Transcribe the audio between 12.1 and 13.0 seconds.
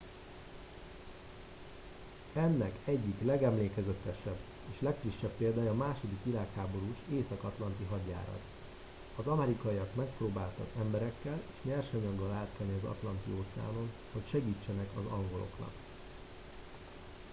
átkelni az